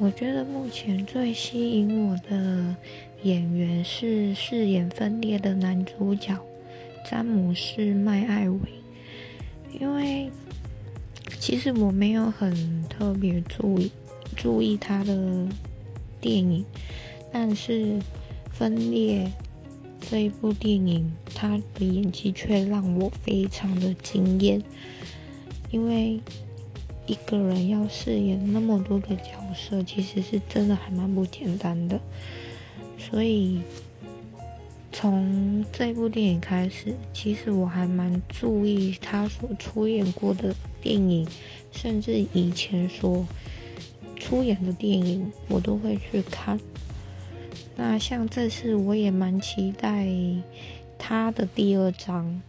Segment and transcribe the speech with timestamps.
[0.00, 2.76] 我觉得目前最吸引我的
[3.24, 6.38] 演员是饰演分裂的男主角
[7.04, 8.60] 詹姆斯·麦艾维，
[9.80, 10.30] 因为
[11.40, 13.90] 其实我没有很特别注意
[14.36, 15.48] 注意他的
[16.20, 16.64] 电影，
[17.32, 17.98] 但是
[18.52, 19.28] 分裂
[20.00, 24.62] 这一部电影，他的演技却让我非常的惊艳，
[25.72, 26.20] 因为。
[27.08, 31.98] 一个人要饰演那么多个角色，其实是真的还蛮不简单的。
[32.98, 33.62] 所以
[34.92, 41.26] 从这部电影开始，其实我还蛮注意他所出演过的电影，
[41.72, 43.26] 甚至以前所
[44.16, 46.60] 出演的电影，我都会去看。
[47.74, 50.06] 那像这次，我也蛮期待
[50.98, 52.42] 他的第二章。